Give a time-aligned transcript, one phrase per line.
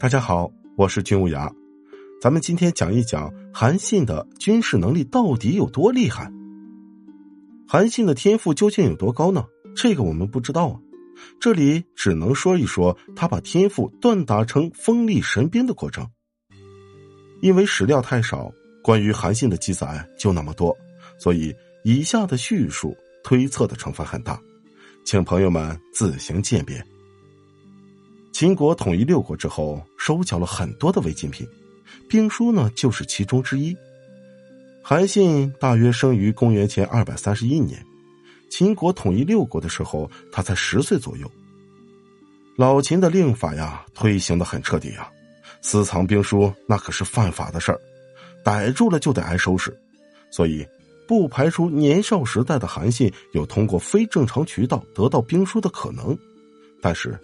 [0.00, 1.52] 大家好，我是军无涯，
[2.20, 6.32] 咱们今天讲一讲韩信的军事能力到底有多厉害。
[7.66, 9.44] 韩信的天赋究竟有多高呢？
[9.74, 10.78] 这个我们不知道啊，
[11.40, 16.08] 这里只能说一说他把天赋锻打成锋利神兵的过程。
[17.42, 18.52] 因为史料太少，
[18.84, 20.76] 关于韩信的记载就那么多，
[21.18, 21.52] 所以
[21.82, 24.40] 以下的叙述推测的成分很大，
[25.04, 26.80] 请朋友们自行鉴别。
[28.38, 31.44] 秦国统一六国之后，收缴了很多的违禁品，
[32.08, 33.76] 兵书呢就是其中之一。
[34.80, 37.84] 韩信大约生于公元前二百三十一年，
[38.48, 41.28] 秦国统一六国的时候，他才十岁左右。
[42.56, 45.10] 老秦的令法呀，推行的很彻底呀，
[45.60, 47.80] 私藏兵书那可是犯法的事儿，
[48.44, 49.76] 逮住了就得挨收拾。
[50.30, 50.64] 所以，
[51.08, 56.16] 不排除年少时代的韩信有通过非正常渠道得到兵书的可能，
[56.80, 57.18] 但是。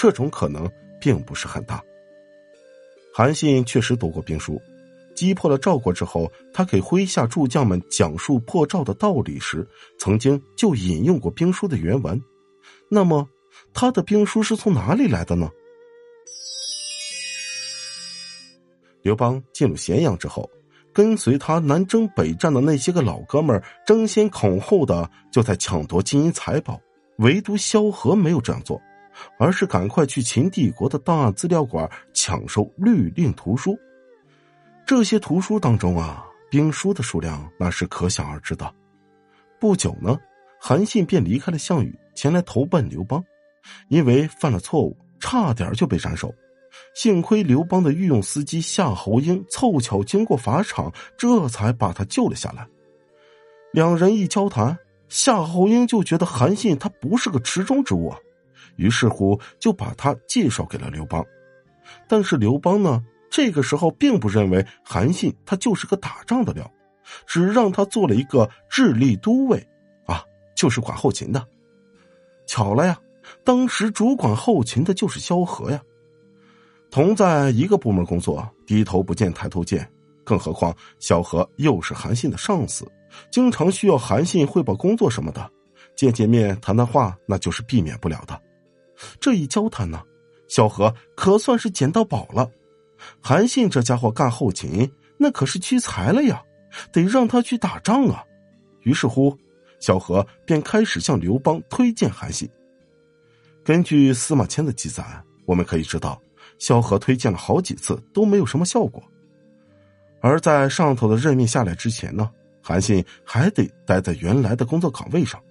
[0.00, 0.66] 这种可能
[0.98, 1.84] 并不是很大。
[3.14, 4.58] 韩信确实读过兵书，
[5.14, 12.18] 击破了赵国之后，他给麾下诸将们讲述破赵的道理时，曾经就引用过兵书的原文。
[12.88, 13.28] 那么，
[13.74, 15.50] 他的兵书是从哪里来的呢？
[19.02, 20.48] 刘邦进入咸阳之后，
[20.94, 26.80] 跟随他南征北战的那些个老哥们争先恐后的就在抢夺金银财宝，
[27.18, 28.80] 唯独萧何没有这样做。
[29.38, 33.78] 而是赶快去秦帝国的档案资料馆抢收律令图书。
[34.86, 38.74] 这些图书当中啊，兵书的数量那是可想而知的。
[39.58, 40.18] 不久呢，
[40.60, 43.22] 韩信便离开了项羽，前来投奔刘邦。
[43.88, 46.34] 因为犯了错误，差点就被斩首。
[46.94, 52.66] 幸亏刘邦的御用司机夏侯婴凑巧经过法场，这才把他救了下来。
[53.72, 54.76] 两人一交谈，
[55.08, 58.18] 夏侯婴就觉得韩信他不是个池中之物啊。
[58.76, 61.24] 于是乎，就把他介绍给了刘邦。
[62.08, 66.70] 但是刘邦呢，这个时候并不认为韩信他就是个打仗的料，
[67.26, 69.66] 只让他做了一个智力都尉，
[70.06, 70.22] 啊，
[70.54, 71.44] 就是管后勤的。
[72.46, 72.98] 巧了呀，
[73.44, 75.80] 当时主管后勤的就是萧何呀。
[76.90, 79.88] 同在一个部门工作，低头不见抬头见，
[80.24, 82.90] 更何况萧何又是韩信的上司，
[83.30, 85.48] 经常需要韩信汇报工作什么的，
[85.96, 88.40] 见见面谈谈话，那就是避免不了的。
[89.20, 90.02] 这一交谈呢，
[90.48, 92.50] 萧何可算是捡到宝了。
[93.20, 96.42] 韩信这家伙干后勤，那可是屈才了呀，
[96.92, 98.24] 得让他去打仗啊。
[98.82, 99.36] 于是乎，
[99.80, 102.48] 萧何便开始向刘邦推荐韩信。
[103.64, 105.04] 根据司马迁的记载，
[105.46, 106.20] 我们可以知道，
[106.58, 109.02] 萧何推荐了好几次都没有什么效果。
[110.20, 112.30] 而在上头的任命下来之前呢，
[112.62, 115.42] 韩信还得待在原来的工作岗位上，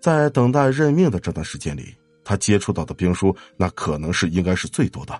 [0.00, 1.94] 在等待任命的这段时间里。
[2.28, 5.18] 他接触到的兵书，那可能是应该是最多的，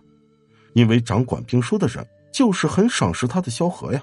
[0.75, 4.03] 因为掌管兵书的人就是很赏识他的萧何呀。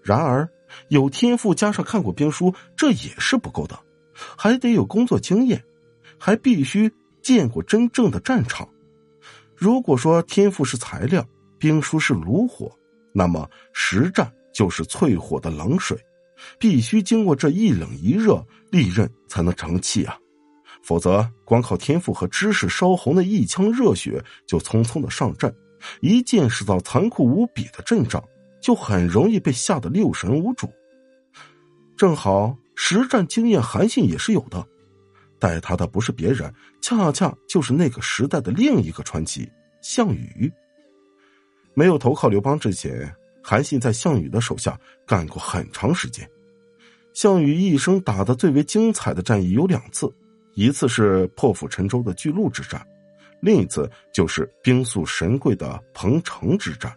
[0.00, 0.48] 然而，
[0.90, 3.76] 有天赋加上看过兵书，这也是不够的，
[4.38, 5.60] 还得有工作经验，
[6.16, 6.88] 还必须
[7.20, 8.68] 见过真正的战场。
[9.56, 11.26] 如果说天赋是材料，
[11.58, 12.70] 兵书是炉火，
[13.12, 15.98] 那么实战就是淬火的冷水，
[16.60, 20.16] 必须经过这一冷一热，利刃才能成器啊。
[20.84, 25.52] 否则，光靠天赋和知识烧红的一腔热血就匆匆的上阵，
[26.02, 28.22] 一见识到残酷无比的阵仗，
[28.60, 30.70] 就很容易被吓得六神无主。
[31.96, 34.62] 正好实战经验，韩信也是有的，
[35.38, 36.52] 带他的不是别人，
[36.82, 40.52] 恰恰就是那个时代的另一个传奇——项羽。
[41.72, 43.10] 没有投靠刘邦之前，
[43.42, 46.28] 韩信在项羽的手下干过很长时间。
[47.14, 50.14] 项羽一生打的最为精彩的战役有两次。
[50.54, 52.84] 一次是破釜沉舟的巨鹿之战，
[53.40, 56.94] 另一次就是兵速神贵的彭城之战。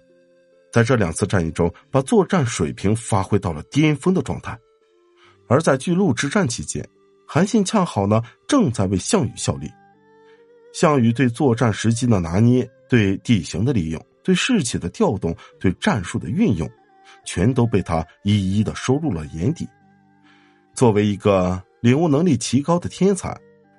[0.72, 4.58] 在这两次战役中，把作战水平发挥到了巅峰的状态。
[5.48, 6.88] 而在巨鹿之战期间，
[7.26, 9.72] 韩信恰好呢正在为项羽效力。
[10.74, 16.70] 项羽对作战时机的拿捏、对地形的利用、对士气的调动、对战术的运用，
[17.26, 19.68] 全都被他一一的收入了眼底。
[20.76, 23.36] 作为一个领悟能力极高的天才。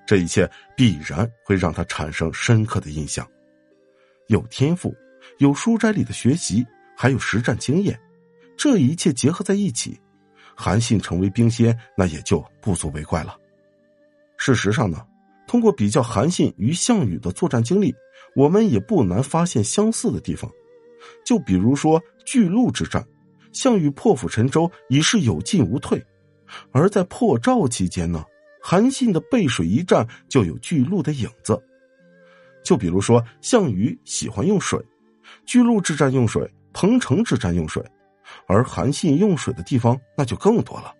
[0.08, 3.28] 这一切必然会让他产生深刻的印象。
[4.28, 4.96] 有天赋，
[5.36, 6.66] 有书斋里的学习，
[6.96, 8.00] 还有实战经验，
[8.56, 10.00] 这一切结合在一起，
[10.56, 13.36] 韩信成为兵仙，那也就不足为怪了。
[14.38, 15.06] 事实上呢，
[15.46, 17.94] 通过比较韩信与项羽的作战经历，
[18.34, 20.50] 我们也不难发现相似的地方。
[21.22, 23.06] 就比如说巨鹿之战，
[23.52, 26.02] 项羽破釜沉舟已是有进无退，
[26.72, 28.24] 而在破赵期间呢？
[28.70, 31.58] 韩信的背水一战就有巨鹿的影子。
[32.62, 34.78] 就比如说，项羽喜欢用水，
[35.46, 37.82] 巨鹿之战用水，彭城之战用水，
[38.46, 40.94] 而韩信用水的地方那就更多了，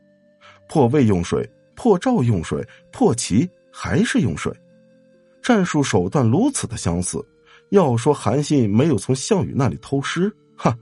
[0.67, 4.51] 破魏用水，破赵用水，破齐还是用水，
[5.43, 7.23] 战术手段如此的相似，
[7.69, 10.75] 要说韩信没有从项羽那里偷师，哈，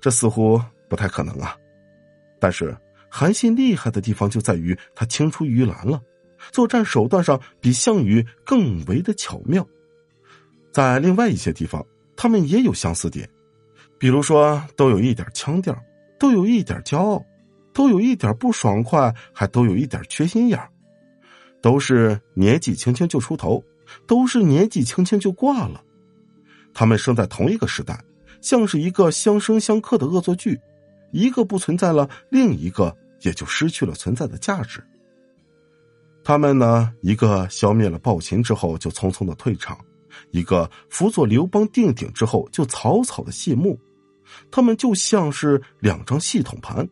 [0.00, 1.56] 这似乎不太可能啊。
[2.40, 2.76] 但是
[3.08, 6.02] 韩信厉害的地方就在于他青出于蓝了，
[6.52, 9.66] 作战手段上比项羽更为的巧妙。
[10.72, 11.84] 在另外一些地方，
[12.16, 13.28] 他们也有相似点，
[13.98, 15.76] 比如说都有一点腔调，
[16.18, 17.24] 都有一点骄傲，
[17.72, 20.58] 都有一点不爽快，还都有一点缺心眼，
[21.62, 23.62] 都是年纪轻轻就出头，
[24.06, 25.82] 都是年纪轻轻就挂了。
[26.72, 28.02] 他们生在同一个时代，
[28.40, 30.58] 像是一个相生相克的恶作剧，
[31.12, 34.84] 一个不存在了，另一个也就失去了存在的价值。
[36.24, 39.78] 他们呢，一个消灭了暴秦之后就匆匆的退场。
[40.30, 43.78] 一个辅佐刘邦定鼎之后就草草的谢幕，
[44.50, 46.88] 他们就像是两张系统盘，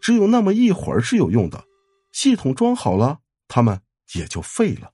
[0.00, 1.62] 只有那么一会儿是有用的，
[2.10, 3.78] 系统装好了，他们
[4.14, 4.91] 也就废了。